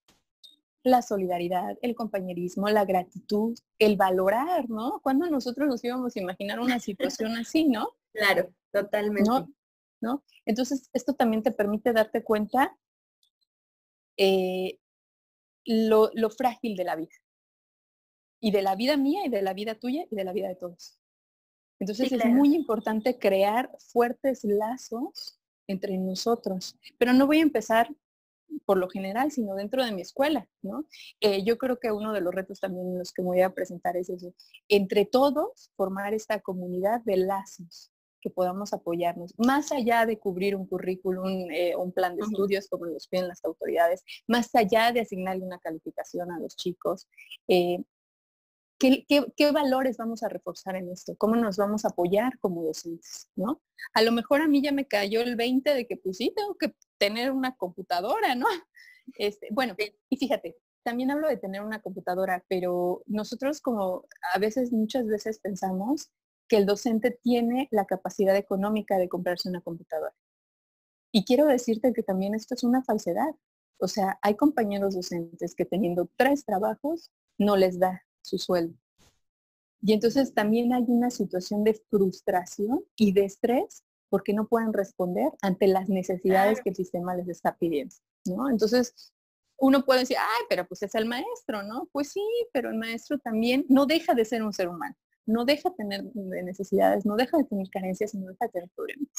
La 0.84 1.01
solidaridad, 1.01 1.77
el 1.82 1.96
compañerismo, 1.96 2.70
la 2.70 2.86
gratitud, 2.86 3.58
el 3.79 3.98
valorar, 3.98 4.70
¿no? 4.70 5.00
Cuando 5.01 5.27
nosotros 5.29 5.67
nos 5.67 5.84
íbamos 5.84 6.15
a 6.15 6.20
imaginar 6.20 6.60
una 6.60 6.79
situación 6.79 7.36
así, 7.38 7.65
¿no? 7.65 7.89
Claro, 8.13 8.53
totalmente. 8.72 9.29
¿No? 10.01 10.24
Entonces, 10.46 10.89
esto 10.94 11.13
también 11.13 11.41
te 11.41 11.51
permite 11.51 11.91
darte 11.91 12.24
cuenta 12.24 12.77
eh, 14.17 14.77
lo, 15.65 16.12
lo 16.13 16.29
frágil 16.29 16.75
de 16.75 16.84
la 16.84 16.96
vida 16.96 17.15
y 18.46 18.52
de 18.52 18.62
la 18.62 18.75
vida 18.75 18.96
mía 18.96 19.25
y 19.25 19.30
de 19.30 19.42
la 19.42 19.54
vida 19.54 19.74
tuya 19.74 20.06
y 20.08 20.16
de 20.16 20.24
la 20.24 20.32
vida 20.32 20.48
de 20.48 20.56
todos. 20.56 21.00
Entonces 21.80 22.12
es 22.12 22.25
muy 22.28 22.54
importante 22.54 23.18
crear 23.18 23.72
fuertes 23.80 24.44
lazos 24.44 25.40
entre 25.68 25.98
nosotros, 25.98 26.78
pero 27.00 27.12
no 27.12 27.25
voy 27.25 27.40
a 27.40 27.42
empezar 27.42 27.90
por 28.66 28.78
lo 28.78 28.88
general, 28.88 29.32
sino 29.32 29.56
dentro 29.56 29.84
de 29.84 29.92
mi 29.92 30.04
escuela, 30.04 30.48
¿no? 30.62 30.86
Eh, 31.22 31.44
yo 31.44 31.58
creo 31.58 31.80
que 31.80 31.92
uno 31.92 32.14
de 32.14 32.22
los 32.22 32.36
retos 32.36 32.60
también 32.60 33.00
los 33.00 33.12
que 33.12 33.24
voy 33.24 33.42
a 33.42 33.52
presentar 33.52 33.98
es 33.98 34.12
eso, 34.12 34.32
entre 34.70 35.06
todos 35.06 35.72
formar 35.75 36.14
esta 36.14 36.40
comunidad 36.40 37.02
de 37.02 37.18
lazos 37.18 37.92
que 38.22 38.30
podamos 38.30 38.74
apoyarnos, 38.74 39.34
más 39.40 39.72
allá 39.72 40.06
de 40.06 40.20
cubrir 40.20 40.56
un 40.56 40.68
currículum, 40.68 41.50
eh, 41.50 41.75
un 41.75 41.92
plan 41.92 42.16
de 42.16 42.22
estudios 42.22 42.68
como 42.68 42.86
los 42.86 43.08
piden 43.08 43.28
las 43.28 43.44
autoridades, 43.44 44.04
más 44.28 44.54
allá 44.54 44.92
de 44.92 45.00
asignarle 45.00 45.44
una 45.44 45.58
calificación 45.58 46.32
a 46.32 46.40
los 46.40 46.56
chicos, 46.56 47.08
eh, 47.48 47.84
¿Qué, 48.77 49.51
valores 49.53 49.98
vamos 49.98 50.24
a 50.24 50.29
reforzar 50.29 50.75
en 50.75 50.89
esto? 50.89 51.15
¿Cómo 51.17 51.36
nos 51.36 51.58
vamos 51.58 51.86
a 51.86 51.89
apoyar 51.89 52.38
como 52.39 52.63
docentes? 52.63 53.29
¿no? 53.36 53.62
A 53.94 54.01
lo 54.01 54.12
mejor 54.12 54.41
a 54.41 54.48
mí 54.48 54.62
ya 54.62 54.72
me 54.72 54.88
cayó 54.88 55.22
el 55.22 55.36
20 55.36 55.74
de 55.74 55.88
que 55.88 55.98
pues 55.98 56.17
sí, 56.17 56.34
tengo 56.36 56.55
que 56.55 56.75
tener 56.98 57.32
una 57.32 57.55
computadora, 57.55 58.36
¿no? 58.36 58.48
Este, 59.20 59.50
bueno, 59.51 59.75
y 60.10 60.17
fíjate, 60.17 60.58
también 60.82 61.12
hablo 61.12 61.27
de 61.27 61.38
tener 61.38 61.62
una 61.62 61.79
computadora, 61.79 62.44
pero 62.48 63.03
nosotros 63.05 63.62
como 63.62 64.05
a 64.34 64.39
veces, 64.39 64.72
muchas 64.72 65.05
veces 65.05 65.38
pensamos 65.38 66.10
que 66.48 66.58
el 66.58 66.65
docente 66.65 67.12
tiene 67.12 67.67
la 67.70 67.86
capacidad 67.86 68.36
económica 68.36 68.98
de 68.98 69.08
comprarse 69.08 69.48
una 69.48 69.62
computadora. 69.62 70.15
Y 71.12 71.24
quiero 71.24 71.46
decirte 71.46 71.94
que 71.94 72.01
también 72.01 72.34
esto 72.34 72.55
es 72.55 72.63
una 72.63 72.84
falsedad. 72.84 73.36
O 73.77 73.88
sea, 73.88 74.17
hay 74.24 74.36
compañeros 74.36 74.96
docentes 74.96 75.53
que 75.53 75.65
teniendo 75.65 76.10
tres 76.17 76.46
trabajos 76.46 77.12
no 77.38 77.58
les 77.58 77.77
da 77.77 78.03
su 78.25 78.38
sueldo. 78.38 78.77
Y 79.82 79.94
entonces 79.94 80.34
también 80.34 80.74
hay 80.74 80.84
una 80.88 81.12
situación 81.12 81.63
de 81.63 81.79
frustración 81.89 82.84
y 82.96 83.12
de 83.12 83.25
estrés 83.25 83.84
porque 84.10 84.34
no 84.34 84.48
pueden 84.48 84.74
responder 84.74 85.32
ante 85.41 85.67
las 85.67 85.89
necesidades 85.89 86.62
que 86.62 86.70
el 86.70 86.75
sistema 86.75 87.15
les 87.15 87.27
está 87.27 87.55
pidiendo, 87.55 87.94
¿no? 88.25 88.50
Entonces, 88.50 89.13
uno 89.58 89.86
puede 89.86 90.01
decir, 90.01 90.17
ay, 90.20 90.46
pero 90.50 90.67
pues 90.67 90.82
es 90.84 90.96
el 90.96 91.05
maestro, 91.05 91.63
¿no? 91.63 91.88
Pues 91.91 92.12
sí, 92.12 92.22
pero 92.51 92.70
el 92.70 92.77
maestro 92.77 93.17
también 93.20 93.65
no 93.70 93.86
deja 93.86 94.13
de 94.13 94.25
ser 94.25 94.44
un 94.44 94.53
ser 94.53 94.70
humano, 94.70 94.96
no 95.25 95.46
deja 95.46 95.70
de 95.70 95.75
tener 95.75 96.03
necesidades, 96.15 97.05
no 97.05 97.15
deja 97.15 97.38
de 97.38 97.46
tener 97.46 97.70
carencias, 97.70 98.13
no 98.15 98.27
deja 98.27 98.46
de 98.46 98.51
tener 98.51 98.70
problemas, 98.75 99.10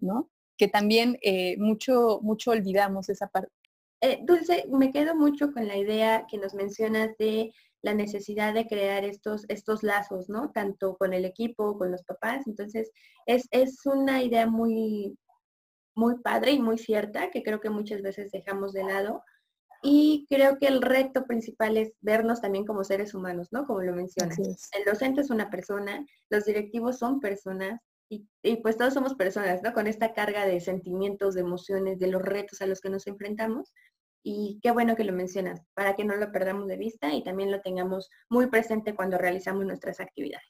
¿no? 0.00 0.30
Que 0.56 0.68
también 0.68 1.18
eh, 1.22 1.56
mucho, 1.58 2.20
mucho 2.22 2.52
olvidamos 2.52 3.08
esa 3.08 3.28
parte. 3.28 3.52
Eh, 4.00 4.20
Dulce, 4.22 4.66
me 4.70 4.92
quedo 4.92 5.14
mucho 5.14 5.52
con 5.52 5.66
la 5.66 5.76
idea 5.76 6.26
que 6.28 6.38
nos 6.38 6.54
mencionas 6.54 7.16
de 7.18 7.52
la 7.84 7.92
necesidad 7.92 8.54
de 8.54 8.66
crear 8.66 9.04
estos, 9.04 9.44
estos 9.48 9.82
lazos, 9.82 10.30
¿no? 10.30 10.50
Tanto 10.52 10.96
con 10.96 11.12
el 11.12 11.26
equipo, 11.26 11.76
con 11.76 11.92
los 11.92 12.02
papás. 12.02 12.46
Entonces, 12.46 12.90
es, 13.26 13.46
es 13.50 13.84
una 13.84 14.22
idea 14.22 14.46
muy, 14.46 15.18
muy 15.94 16.18
padre 16.20 16.52
y 16.52 16.58
muy 16.58 16.78
cierta 16.78 17.30
que 17.30 17.42
creo 17.42 17.60
que 17.60 17.68
muchas 17.68 18.00
veces 18.00 18.32
dejamos 18.32 18.72
de 18.72 18.84
lado. 18.84 19.22
Y 19.82 20.26
creo 20.30 20.56
que 20.58 20.66
el 20.66 20.80
reto 20.80 21.26
principal 21.26 21.76
es 21.76 21.92
vernos 22.00 22.40
también 22.40 22.64
como 22.64 22.84
seres 22.84 23.12
humanos, 23.12 23.48
¿no? 23.52 23.66
Como 23.66 23.82
lo 23.82 23.92
mencionas. 23.92 24.38
El 24.38 24.84
docente 24.86 25.20
es 25.20 25.28
una 25.28 25.50
persona, 25.50 26.06
los 26.30 26.46
directivos 26.46 26.98
son 26.98 27.20
personas 27.20 27.82
y, 28.08 28.26
y, 28.42 28.56
pues 28.56 28.78
todos 28.78 28.94
somos 28.94 29.14
personas, 29.14 29.62
¿no? 29.62 29.74
Con 29.74 29.86
esta 29.86 30.14
carga 30.14 30.46
de 30.46 30.58
sentimientos, 30.60 31.34
de 31.34 31.42
emociones, 31.42 31.98
de 31.98 32.06
los 32.06 32.22
retos 32.22 32.62
a 32.62 32.66
los 32.66 32.80
que 32.80 32.88
nos 32.88 33.06
enfrentamos. 33.06 33.74
Y 34.24 34.58
qué 34.62 34.70
bueno 34.70 34.96
que 34.96 35.04
lo 35.04 35.12
mencionas, 35.12 35.62
para 35.74 35.94
que 35.94 36.04
no 36.04 36.16
lo 36.16 36.32
perdamos 36.32 36.66
de 36.66 36.78
vista 36.78 37.12
y 37.12 37.22
también 37.22 37.52
lo 37.52 37.60
tengamos 37.60 38.10
muy 38.30 38.46
presente 38.46 38.94
cuando 38.94 39.18
realizamos 39.18 39.66
nuestras 39.66 40.00
actividades. 40.00 40.48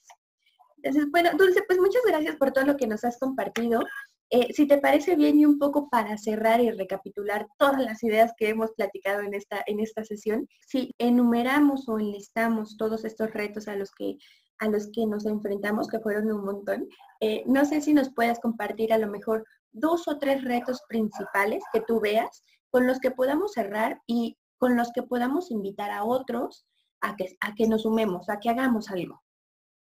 Entonces, 0.76 1.11
bueno, 1.11 1.31
Dulce, 1.37 1.62
pues 1.66 1.81
muchas 1.81 2.02
gracias 2.07 2.37
por 2.37 2.52
todo 2.52 2.64
lo 2.64 2.76
que 2.76 2.87
nos 2.87 3.04
has 3.04 3.19
compartido. 3.19 3.83
Eh, 4.31 4.52
si 4.52 4.66
te 4.69 4.78
parece 4.78 5.16
bien 5.16 5.38
y 5.38 5.45
un 5.45 5.59
poco 5.59 5.88
para 5.90 6.16
cerrar 6.19 6.61
y 6.61 6.71
recapitular 6.71 7.47
todas 7.59 7.83
las 7.83 8.02
ideas 8.04 8.33
que 8.37 8.50
hemos 8.50 8.73
platicado 8.73 9.23
en 9.23 9.35
esta, 9.35 9.62
en 9.66 9.81
esta 9.81 10.04
sesión, 10.04 10.47
si 10.66 10.95
enumeramos 10.99 11.88
o 11.88 11.99
enlistamos 11.99 12.76
todos 12.76 13.04
estos 13.04 13.33
retos 13.33 13.66
a 13.66 13.76
los 13.76 13.90
que 13.90 14.16
a 14.61 14.69
los 14.69 14.88
que 14.93 15.04
nos 15.04 15.26
enfrentamos, 15.26 15.88
que 15.88 15.99
fueron 15.99 16.31
un 16.31 16.45
montón. 16.45 16.87
Eh, 17.21 17.43
no 17.47 17.64
sé 17.64 17.81
si 17.81 17.93
nos 17.93 18.14
puedes 18.14 18.38
compartir 18.38 18.93
a 18.93 18.99
lo 18.99 19.09
mejor 19.09 19.45
dos 19.73 20.07
o 20.07 20.19
tres 20.19 20.45
retos 20.45 20.81
principales 20.88 21.62
que 21.73 21.81
tú 21.81 22.00
veas 22.00 22.45
con 22.75 22.88
los 22.88 22.99
que 22.99 23.12
podamos 23.12 23.52
cerrar 23.52 24.02
y 24.04 24.37
con 24.59 24.76
los 24.76 24.90
que 24.90 25.04
podamos 25.04 25.52
invitar 25.52 25.93
a 25.93 26.02
otros 26.02 26.66
a 27.00 27.14
que, 27.14 27.37
a 27.38 27.54
que 27.54 27.69
nos 27.69 27.83
sumemos, 27.83 28.28
a 28.28 28.40
que 28.40 28.50
hagamos 28.50 28.90
algo. 28.90 29.23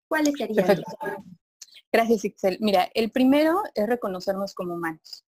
¿Cuáles 0.07 0.33
serían? 0.35 0.81
Gracias, 1.93 2.25
Ixel. 2.25 2.57
Mira, 2.61 2.89
el 2.95 3.11
primero 3.11 3.61
es 3.75 3.85
reconocernos 3.85 4.55
como 4.55 4.73
humanos. 4.73 5.23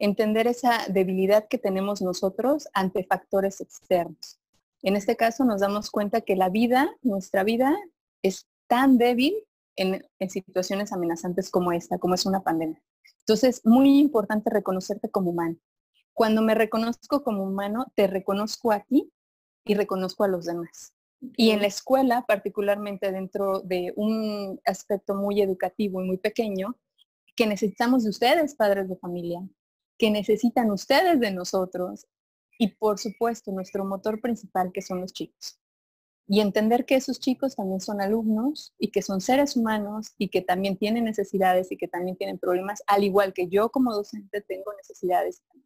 Entender 0.00 0.48
esa 0.48 0.84
debilidad 0.88 1.46
que 1.46 1.58
tenemos 1.58 2.02
nosotros 2.02 2.66
ante 2.74 3.04
factores 3.04 3.60
externos. 3.60 4.40
En 4.82 4.96
este 4.96 5.14
caso 5.14 5.44
nos 5.44 5.60
damos 5.60 5.92
cuenta 5.92 6.22
que 6.22 6.34
la 6.34 6.48
vida, 6.48 6.90
nuestra 7.02 7.44
vida, 7.44 7.78
es 8.24 8.48
tan 8.66 8.98
débil 8.98 9.36
en, 9.76 10.04
situaciones 10.28 10.92
amenazantes 10.92 11.50
como 11.50 11.70
esta, 11.70 11.98
como 11.98 12.16
es 12.16 12.26
una 12.26 12.42
pandemia. 12.42 12.82
Entonces, 13.20 13.60
muy 13.64 14.00
importante 14.00 14.50
reconocerte 14.50 15.08
como 15.08 15.30
humano. 15.30 15.56
Cuando 16.20 16.42
me 16.42 16.54
reconozco 16.54 17.24
como 17.24 17.44
humano, 17.44 17.86
te 17.94 18.06
reconozco 18.06 18.72
a 18.72 18.80
ti 18.80 19.10
y 19.64 19.72
reconozco 19.72 20.22
a 20.22 20.28
los 20.28 20.44
demás. 20.44 20.92
Y 21.34 21.48
en 21.48 21.60
la 21.60 21.66
escuela, 21.66 22.26
particularmente 22.28 23.10
dentro 23.10 23.60
de 23.60 23.94
un 23.96 24.60
aspecto 24.66 25.14
muy 25.14 25.40
educativo 25.40 26.02
y 26.02 26.06
muy 26.06 26.18
pequeño, 26.18 26.76
que 27.34 27.46
necesitamos 27.46 28.04
de 28.04 28.10
ustedes, 28.10 28.54
padres 28.54 28.90
de 28.90 28.98
familia, 28.98 29.40
que 29.96 30.10
necesitan 30.10 30.70
ustedes 30.70 31.20
de 31.20 31.30
nosotros 31.30 32.06
y 32.58 32.68
por 32.68 32.98
supuesto 32.98 33.50
nuestro 33.50 33.86
motor 33.86 34.20
principal 34.20 34.72
que 34.74 34.82
son 34.82 35.00
los 35.00 35.14
chicos 35.14 35.58
y 36.28 36.40
entender 36.40 36.84
que 36.84 36.96
esos 36.96 37.18
chicos 37.18 37.56
también 37.56 37.80
son 37.80 38.02
alumnos 38.02 38.74
y 38.78 38.92
que 38.92 39.00
son 39.00 39.22
seres 39.22 39.56
humanos 39.56 40.12
y 40.18 40.28
que 40.28 40.42
también 40.42 40.76
tienen 40.76 41.04
necesidades 41.04 41.72
y 41.72 41.78
que 41.78 41.88
también 41.88 42.16
tienen 42.18 42.38
problemas, 42.38 42.82
al 42.86 43.04
igual 43.04 43.32
que 43.32 43.48
yo 43.48 43.70
como 43.70 43.94
docente 43.94 44.42
tengo 44.42 44.70
necesidades 44.74 45.42
y 45.54 45.60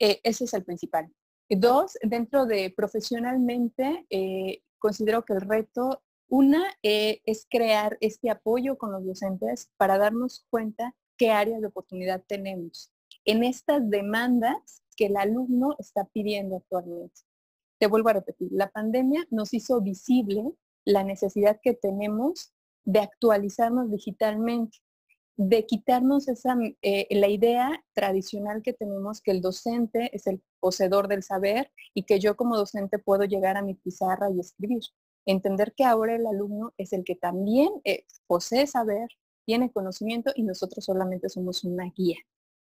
Eh, 0.00 0.20
ese 0.22 0.44
es 0.44 0.54
el 0.54 0.64
principal. 0.64 1.12
Dos, 1.48 1.98
dentro 2.02 2.46
de 2.46 2.72
profesionalmente, 2.76 4.06
eh, 4.10 4.62
considero 4.78 5.24
que 5.24 5.32
el 5.32 5.40
reto, 5.40 6.02
una, 6.28 6.64
eh, 6.82 7.20
es 7.24 7.46
crear 7.48 7.96
este 8.00 8.30
apoyo 8.30 8.76
con 8.76 8.92
los 8.92 9.04
docentes 9.04 9.70
para 9.76 9.96
darnos 9.96 10.46
cuenta 10.50 10.94
qué 11.16 11.30
áreas 11.30 11.60
de 11.60 11.68
oportunidad 11.68 12.22
tenemos 12.26 12.92
en 13.28 13.44
estas 13.44 13.88
demandas 13.90 14.82
que 14.96 15.06
el 15.06 15.16
alumno 15.18 15.76
está 15.78 16.06
pidiendo 16.06 16.56
actualmente. 16.56 17.20
Te 17.78 17.86
vuelvo 17.86 18.08
a 18.08 18.14
repetir, 18.14 18.48
la 18.50 18.70
pandemia 18.70 19.22
nos 19.30 19.52
hizo 19.52 19.82
visible 19.82 20.54
la 20.86 21.04
necesidad 21.04 21.60
que 21.62 21.74
tenemos 21.74 22.54
de 22.84 23.00
actualizarnos 23.00 23.90
digitalmente, 23.90 24.78
de 25.38 25.66
quitarnos 25.66 26.26
esa, 26.26 26.56
eh, 26.82 27.06
la 27.10 27.28
idea 27.28 27.84
tradicional 27.94 28.60
que 28.60 28.72
tenemos 28.72 29.20
que 29.20 29.30
el 29.30 29.40
docente 29.40 30.10
es 30.12 30.26
el 30.26 30.42
poseedor 30.58 31.06
del 31.06 31.22
saber 31.22 31.70
y 31.94 32.02
que 32.02 32.18
yo 32.18 32.36
como 32.36 32.56
docente 32.56 32.98
puedo 32.98 33.22
llegar 33.24 33.56
a 33.56 33.62
mi 33.62 33.74
pizarra 33.74 34.30
y 34.32 34.40
escribir. 34.40 34.82
Entender 35.26 35.74
que 35.76 35.84
ahora 35.84 36.16
el 36.16 36.26
alumno 36.26 36.74
es 36.76 36.92
el 36.92 37.04
que 37.04 37.14
también 37.14 37.68
eh, 37.84 38.04
posee 38.26 38.66
saber, 38.66 39.08
tiene 39.46 39.70
conocimiento 39.70 40.32
y 40.34 40.42
nosotros 40.42 40.84
solamente 40.84 41.28
somos 41.28 41.62
una 41.62 41.84
guía. 41.96 42.18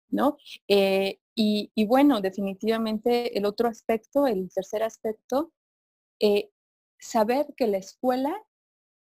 ¿no? 0.09 0.37
Eh, 0.67 1.19
y, 1.35 1.85
bueno, 1.85 2.21
definitivamente 2.21 3.37
el 3.37 3.45
otro 3.45 3.67
aspecto, 3.67 4.25
el 4.25 4.49
tercer 4.51 4.81
aspecto, 4.81 5.51
saber 6.97 7.53
que 7.57 7.67
la 7.67 7.77
escuela 7.77 8.33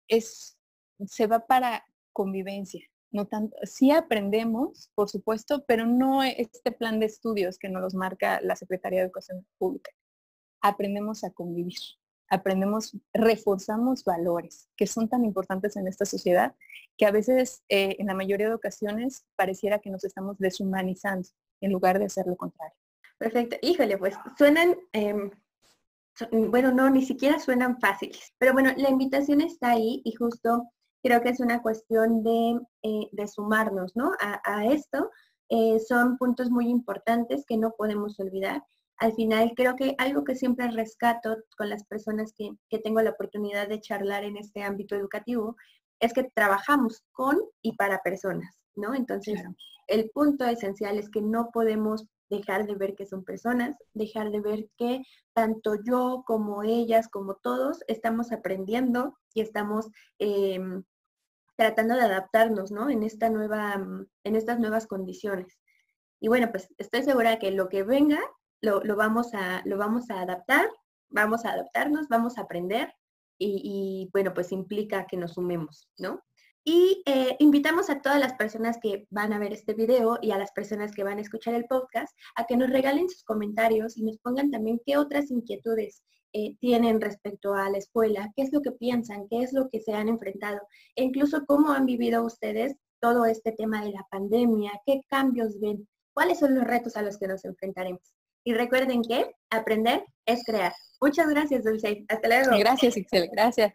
es, 0.09 0.57
se 1.05 1.27
va 1.27 1.45
para 1.45 1.85
convivencia. 2.11 2.89
No 3.17 3.25
tanto, 3.25 3.57
sí 3.63 3.89
aprendemos, 3.89 4.91
por 4.93 5.09
supuesto, 5.09 5.65
pero 5.67 5.87
no 5.87 6.21
este 6.21 6.71
plan 6.71 6.99
de 6.99 7.07
estudios 7.07 7.57
que 7.57 7.67
nos 7.67 7.81
los 7.81 7.95
marca 7.95 8.39
la 8.41 8.55
Secretaría 8.55 8.99
de 8.99 9.05
Educación 9.05 9.43
Pública. 9.57 9.89
Aprendemos 10.61 11.23
a 11.23 11.31
convivir 11.31 11.79
aprendemos, 12.29 12.95
reforzamos 13.13 14.03
valores 14.03 14.69
que 14.75 14.85
son 14.85 15.09
tan 15.09 15.23
importantes 15.25 15.75
en 15.77 15.87
esta 15.87 16.05
sociedad 16.05 16.55
que 16.97 17.05
a 17.05 17.11
veces, 17.11 17.63
eh, 17.69 17.95
en 17.99 18.07
la 18.07 18.13
mayoría 18.13 18.49
de 18.49 18.53
ocasiones, 18.53 19.25
pareciera 19.35 19.79
que 19.79 19.89
nos 19.89 20.03
estamos 20.03 20.37
deshumanizando 20.37 21.27
en 21.61 21.71
lugar 21.71 21.97
de 21.97 22.05
hacer 22.05 22.27
lo 22.27 22.35
contrario. 22.35 22.75
Perfecto. 23.17 23.55
Híjole, 23.61 23.97
pues 23.97 24.15
suenan, 24.37 24.75
em, 24.93 25.31
bueno, 26.49 26.71
no, 26.71 26.89
ni 26.89 27.03
siquiera 27.03 27.39
suenan 27.39 27.79
fáciles. 27.79 28.33
Pero 28.37 28.53
bueno, 28.53 28.73
la 28.77 28.89
invitación 28.89 29.41
está 29.41 29.71
ahí 29.71 30.01
y 30.03 30.13
justo 30.13 30.69
creo 31.07 31.21
que 31.21 31.29
es 31.29 31.39
una 31.39 31.61
cuestión 31.61 32.21
de, 32.21 32.59
eh, 32.83 33.27
sumarnos, 33.27 33.95
¿no? 33.95 34.11
A, 34.19 34.65
esto. 34.65 35.09
Eh, 35.49 35.79
son 35.79 36.17
puntos 36.17 36.49
muy 36.49 36.67
importantes 36.67 37.45
que 37.47 37.55
no 37.57 37.71
podemos 37.77 38.19
olvidar 38.19 38.61
al 38.99 39.13
final 39.13 39.53
creo 39.55 39.75
que 39.75 39.95
algo 39.99 40.23
que 40.23 40.35
siempre 40.35 40.69
rescato 40.71 41.37
con 41.55 41.69
las 41.69 41.83
personas 41.85 42.33
que, 42.33 42.79
tengo 42.79 43.01
la 43.01 43.11
oportunidad 43.11 43.67
de 43.67 43.79
charlar 43.79 44.23
en 44.23 44.37
este 44.37 44.63
ámbito 44.63 44.95
educativo 44.95 45.55
es 45.99 46.13
que 46.13 46.23
trabajamos 46.23 47.03
con 47.11 47.37
y 47.61 47.75
para 47.75 48.01
personas, 48.01 48.57
¿no? 48.75 48.95
Entonces, 48.95 49.41
el 49.87 50.09
punto 50.09 50.45
esencial 50.45 50.97
es 50.97 51.09
que 51.09 51.21
no 51.21 51.51
podemos 51.51 52.05
dejar 52.29 52.65
de 52.65 52.75
ver 52.75 52.95
que 52.95 53.05
son 53.05 53.23
personas, 53.23 53.75
dejar 53.93 54.31
de 54.31 54.41
ver 54.41 54.67
que 54.77 55.03
tanto 55.33 55.75
yo 55.83 56.23
como 56.25 56.63
ellas, 56.63 57.07
como 57.07 57.35
todos, 57.35 57.83
estamos 57.87 58.31
aprendiendo 58.31 59.15
y 59.33 59.41
estamos 59.41 59.87
em, 60.19 60.83
tratando 61.57 61.95
de 61.95 62.03
adaptarnos, 62.03 62.71
¿no? 62.71 62.89
En, 62.89 63.03
esta 63.03 63.29
nueva, 63.29 63.85
en 64.23 64.35
estas 64.35 64.59
nuevas 64.59 64.87
condiciones. 64.87 65.59
Y 66.19 66.29
bueno, 66.29 66.49
pues 66.51 66.73
estoy 66.77 67.03
segura 67.03 67.39
que 67.39 67.51
lo 67.51 67.67
que 67.67 67.83
venga 67.83 68.19
lo, 68.61 68.95
vamos, 68.95 69.33
a, 69.33 69.61
lo 69.65 69.77
vamos 69.77 70.09
a 70.09 70.21
adaptar, 70.21 70.69
vamos 71.09 71.45
a 71.45 71.51
adaptarnos, 71.51 72.07
vamos 72.07 72.37
a 72.37 72.41
aprender 72.41 72.93
y, 73.39 74.09
bueno, 74.13 74.33
pues 74.33 74.51
implica 74.51 75.05
que 75.05 75.17
nos 75.17 75.33
sumemos, 75.33 75.89
¿no? 75.97 76.23
Y 76.69 77.01
eh, 77.05 77.37
invitamos 77.39 77.89
a 77.89 78.01
todas 78.01 78.19
las 78.19 78.33
personas 78.33 78.77
que 78.77 79.07
van 79.09 79.31
a 79.31 79.39
ver 79.39 79.53
este 79.53 79.73
video 79.73 80.19
y 80.21 80.31
a 80.31 80.37
las 80.37 80.51
personas 80.51 80.91
que 80.91 81.05
van 81.05 81.17
a 81.17 81.21
escuchar 81.21 81.53
el 81.53 81.63
podcast 81.63 82.13
a 82.35 82.43
que 82.43 82.57
nos 82.57 82.69
regalen 82.69 83.09
sus 83.09 83.23
comentarios 83.23 83.97
y 83.97 84.03
nos 84.03 84.17
pongan 84.17 84.51
también 84.51 84.81
qué 84.85 84.97
otras 84.97 85.31
inquietudes 85.31 86.03
eh, 86.33 86.57
tienen 86.59 86.99
respecto 86.99 87.53
a 87.53 87.69
la 87.69 87.77
escuela, 87.77 88.33
qué 88.35 88.41
es 88.41 88.51
lo 88.51 88.61
que 88.61 88.73
piensan, 88.73 89.29
qué 89.29 89.43
es 89.43 89.53
lo 89.53 89.69
que 89.69 89.79
se 89.79 89.93
han 89.93 90.09
enfrentado, 90.09 90.59
e 90.97 91.05
incluso 91.05 91.45
cómo 91.45 91.71
han 91.71 91.85
vivido 91.85 92.25
ustedes 92.25 92.75
todo 92.99 93.25
este 93.25 93.53
tema 93.53 93.81
de 93.85 93.91
la 93.91 94.05
pandemia, 94.11 94.73
qué 94.85 95.03
cambios 95.07 95.61
ven, 95.61 95.87
cuáles 96.13 96.39
son 96.39 96.53
los 96.53 96.65
retos 96.65 96.97
a 96.97 97.01
los 97.01 97.17
que 97.17 97.29
nos 97.29 97.45
enfrentaremos. 97.45 98.13
Y 98.43 98.53
recuerden 98.53 99.03
que 99.03 99.31
aprender 99.51 100.03
es 100.25 100.43
crear. 100.43 100.73
Muchas 100.99 101.29
gracias, 101.29 101.63
Dulce. 101.63 102.03
Hasta 102.09 102.27
luego. 102.27 102.59
Gracias, 102.59 102.97
Excel. 102.97 103.29
Gracias. 103.31 103.73